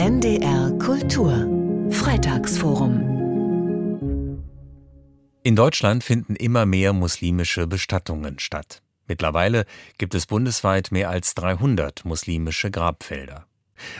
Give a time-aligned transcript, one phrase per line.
[0.00, 1.32] NDR Kultur
[1.90, 4.44] Freitagsforum
[5.42, 8.80] In Deutschland finden immer mehr muslimische Bestattungen statt.
[9.08, 9.64] Mittlerweile
[9.98, 13.48] gibt es bundesweit mehr als 300 muslimische Grabfelder.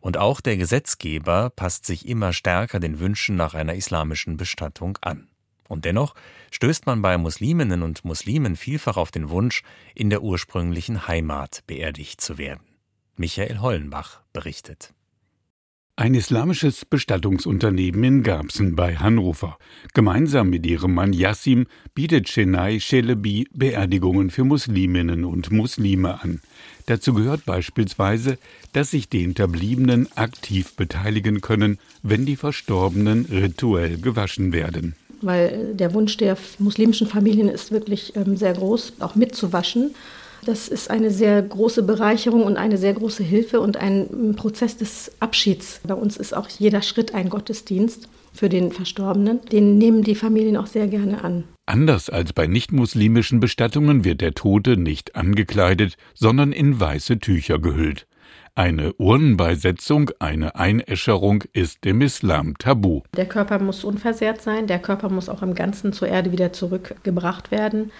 [0.00, 5.28] Und auch der Gesetzgeber passt sich immer stärker den Wünschen nach einer islamischen Bestattung an.
[5.68, 6.14] Und dennoch
[6.52, 9.62] stößt man bei Musliminnen und Muslimen vielfach auf den Wunsch,
[9.94, 12.62] in der ursprünglichen Heimat beerdigt zu werden.
[13.16, 14.94] Michael Hollenbach berichtet.
[15.94, 19.58] Ein islamisches Bestattungsunternehmen in Garbsen bei Hannover.
[19.92, 26.40] Gemeinsam mit ihrem Mann Yassim bietet Chennai Shelebi Beerdigungen für Musliminnen und Muslime an.
[26.86, 28.38] Dazu gehört beispielsweise,
[28.72, 35.94] dass sich die Hinterbliebenen aktiv beteiligen können, wenn die Verstorbenen rituell gewaschen werden weil der
[35.94, 39.94] Wunsch der muslimischen Familien ist wirklich ähm, sehr groß, auch mitzuwaschen.
[40.44, 45.12] Das ist eine sehr große Bereicherung und eine sehr große Hilfe und ein Prozess des
[45.20, 45.80] Abschieds.
[45.86, 49.40] Bei uns ist auch jeder Schritt ein Gottesdienst für den Verstorbenen.
[49.52, 51.44] Den nehmen die Familien auch sehr gerne an.
[51.64, 58.06] Anders als bei nicht-muslimischen Bestattungen wird der Tote nicht angekleidet, sondern in weiße Tücher gehüllt.
[58.54, 63.00] Eine Urnenbeisetzung, eine Einäscherung ist im Islam tabu.
[63.16, 67.50] Der Körper muss unversehrt sein, der Körper muss auch im Ganzen zur Erde wieder zurückgebracht
[67.50, 67.92] werden.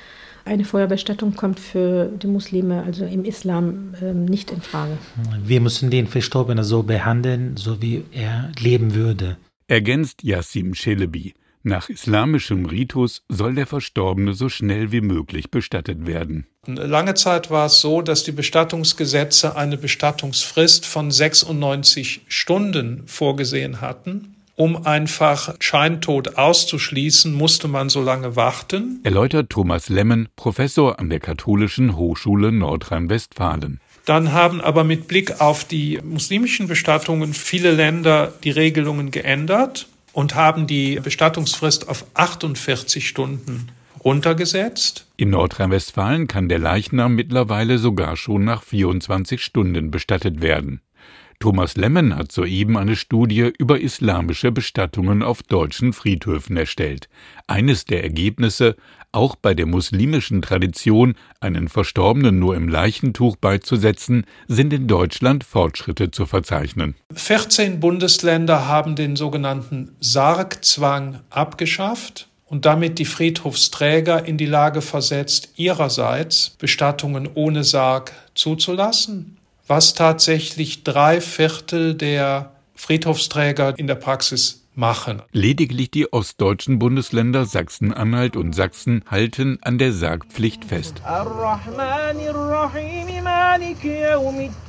[0.45, 4.99] Eine Feuerbestattung kommt für die Muslime, also im Islam, ähm, nicht in Frage.
[5.43, 9.39] Wir müssen den Verstorbenen so behandeln, so wie er leben würde.
[9.69, 11.33] Ergänzt Yassim Shelebi.
[11.65, 16.47] Nach islamischem Ritus soll der Verstorbene so schnell wie möglich bestattet werden.
[16.67, 24.37] Lange Zeit war es so, dass die Bestattungsgesetze eine Bestattungsfrist von 96 Stunden vorgesehen hatten.
[24.57, 29.01] Um einfach Scheintod auszuschließen, musste man so lange warten.
[29.03, 33.81] Erläutert Thomas Lemmen, Professor an der Katholischen Hochschule Nordrhein-Westfalen.
[34.05, 40.35] Dann haben aber mit Blick auf die muslimischen Bestattungen viele Länder die Regelungen geändert und
[40.35, 43.69] haben die Bestattungsfrist auf 48 Stunden
[44.05, 45.07] runtergesetzt.
[45.17, 50.81] In Nordrhein-Westfalen kann der Leichnam mittlerweile sogar schon nach 24 Stunden bestattet werden.
[51.43, 57.09] Thomas Lemmen hat soeben eine Studie über islamische Bestattungen auf deutschen Friedhöfen erstellt.
[57.49, 58.77] Eines der Ergebnisse,
[59.11, 66.13] auch bei der muslimischen Tradition, einen Verstorbenen nur im Leichentuch beizusetzen, sind in Deutschland Fortschritte
[66.13, 66.95] zu verzeichnen.
[67.13, 75.55] 14 Bundesländer haben den sogenannten Sargzwang abgeschafft und damit die Friedhofsträger in die Lage versetzt,
[75.57, 85.23] ihrerseits Bestattungen ohne Sarg zuzulassen was tatsächlich drei Viertel der Friedhofsträger in der Praxis machen.
[85.33, 91.03] Lediglich die ostdeutschen Bundesländer Sachsen-Anhalt und Sachsen halten an der Sargpflicht fest.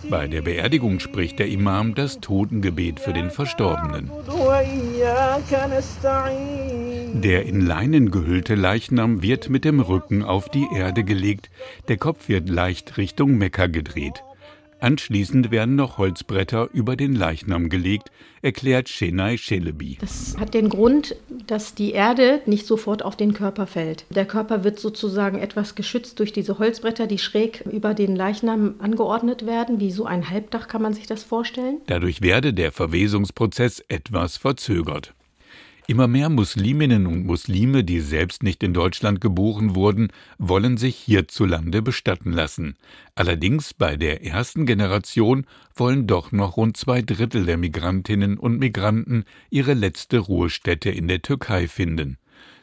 [0.10, 4.12] Bei der Beerdigung spricht der Imam das Totengebet für den Verstorbenen.
[7.14, 11.50] Der in Leinen gehüllte Leichnam wird mit dem Rücken auf die Erde gelegt,
[11.88, 14.24] der Kopf wird leicht Richtung Mekka gedreht.
[14.84, 18.12] Anschließend werden noch Holzbretter über den Leichnam gelegt,
[18.42, 19.98] erklärt Shenai Shelebi.
[20.02, 21.16] Das hat den Grund,
[21.48, 24.04] dass die Erde nicht sofort auf den Körper fällt.
[24.10, 29.46] Der Körper wird sozusagen etwas geschützt durch diese Holzbretter, die schräg über den Leichnam angeordnet
[29.46, 29.80] werden.
[29.80, 31.78] Wie so ein Halbdach kann man sich das vorstellen.
[31.88, 35.14] Dadurch werde der Verwesungsprozess etwas verzögert.
[35.86, 41.82] Immer mehr Musliminnen und Muslime, die selbst nicht in Deutschland geboren wurden, wollen sich hierzulande
[41.82, 42.76] bestatten lassen.
[43.16, 45.46] Allerdings bei der ersten Generation
[45.76, 51.22] wollen doch noch rund zwei Drittel der Migrantinnen und Migranten ihre letzte Ruhestätte in der
[51.22, 52.18] Türkei finden.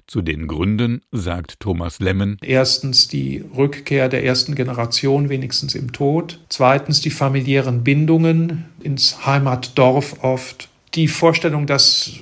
[0.07, 2.39] Zu den Gründen sagt Thomas Lemmen.
[2.43, 6.41] Erstens die Rückkehr der ersten Generation wenigstens im Tod.
[6.49, 10.71] Zweitens die familiären Bindungen ins Heimatdorf oft.
[10.95, 12.15] Die Vorstellung, dass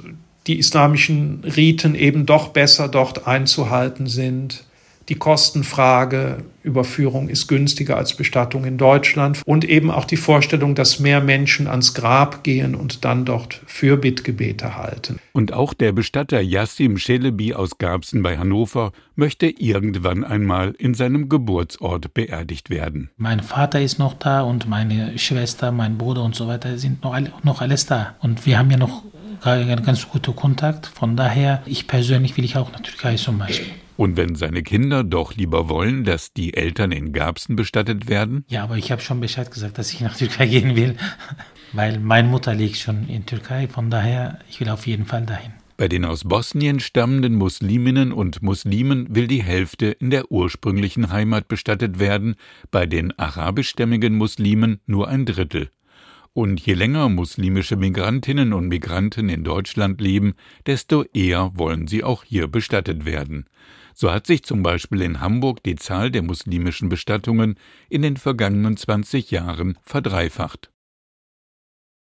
[0.49, 4.65] die islamischen Riten eben doch besser dort einzuhalten sind.
[5.09, 11.01] Die Kostenfrage, Überführung ist günstiger als Bestattung in Deutschland und eben auch die Vorstellung, dass
[11.01, 15.19] mehr Menschen ans Grab gehen und dann dort Fürbittgebete halten.
[15.33, 21.31] Und auch der Bestatter Yassim Shelebi aus Garbsen bei Hannover möchte irgendwann einmal in seinem
[21.31, 23.09] Geburtsort beerdigt werden.
[23.17, 27.19] Mein Vater ist noch da und meine Schwester, mein Bruder und so weiter sind noch,
[27.45, 28.15] noch alles da.
[28.21, 29.05] Und wir haben ja noch
[29.41, 30.87] ganz guten Kontakt.
[30.87, 33.73] Von daher, ich persönlich will ich auch nach Türkei zum Beispiel.
[33.97, 38.45] Und wenn seine Kinder doch lieber wollen, dass die Eltern in Garbsen bestattet werden?
[38.49, 40.97] Ja, aber ich habe schon Bescheid gesagt, dass ich nach Türkei gehen will,
[41.73, 43.67] weil meine Mutter liegt schon in Türkei.
[43.67, 45.53] Von daher, ich will auf jeden Fall dahin.
[45.77, 51.47] Bei den aus Bosnien stammenden Musliminnen und Muslimen will die Hälfte in der ursprünglichen Heimat
[51.47, 52.35] bestattet werden,
[52.71, 55.71] bei den arabischstämmigen Muslimen nur ein Drittel.
[56.39, 60.35] Und je länger muslimische Migrantinnen und Migranten in Deutschland leben,
[60.67, 63.47] desto eher wollen sie auch hier bestattet werden.
[63.93, 67.59] So hat sich zum Beispiel in Hamburg die Zahl der muslimischen Bestattungen
[67.89, 70.71] in den vergangenen 20 Jahren verdreifacht.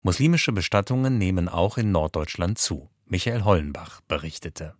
[0.02, 2.90] Muslimische Bestattungen nehmen auch in Norddeutschland zu.
[3.08, 4.76] Michael Hollenbach berichtete.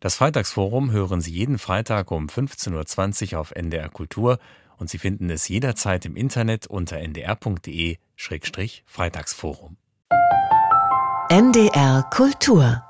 [0.00, 4.38] Das Freitagsforum hören Sie jeden Freitag um 15.20 Uhr auf NDR Kultur
[4.78, 9.76] und Sie finden es jederzeit im Internet unter ndr.de-freitagsforum.
[11.30, 12.87] NDR Kultur